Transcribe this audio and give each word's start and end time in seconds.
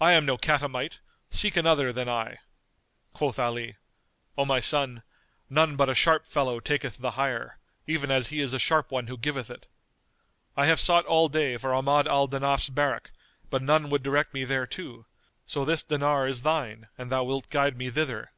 I 0.00 0.12
am 0.12 0.24
no 0.24 0.38
catamite: 0.38 1.00
seek 1.28 1.56
another 1.56 1.92
than 1.92 2.08
I." 2.08 2.38
Quoth 3.12 3.36
Ali, 3.40 3.74
"O 4.38 4.44
my 4.44 4.60
son, 4.60 5.02
none 5.50 5.74
but 5.74 5.88
a 5.88 5.92
sharp 5.96 6.24
fellow 6.24 6.60
taketh 6.60 6.98
the 6.98 7.10
hire, 7.18 7.58
even 7.84 8.08
as 8.12 8.28
he 8.28 8.40
is 8.40 8.54
a 8.54 8.60
sharp 8.60 8.92
one 8.92 9.08
who 9.08 9.18
giveth 9.18 9.50
it. 9.50 9.66
I 10.56 10.66
have 10.66 10.78
sought 10.78 11.04
all 11.06 11.28
day 11.28 11.56
for 11.56 11.74
Ahmad 11.74 12.06
al 12.06 12.28
Danaf's 12.28 12.68
barrack, 12.68 13.10
but 13.50 13.60
none 13.60 13.90
would 13.90 14.04
direct 14.04 14.32
me 14.32 14.44
thereto; 14.44 15.06
so 15.46 15.64
this 15.64 15.82
dinar 15.82 16.28
is 16.28 16.44
thine 16.44 16.86
an 16.96 17.08
thou 17.08 17.24
wilt 17.24 17.50
guide 17.50 17.76
me 17.76 17.90
thither." 17.90 18.30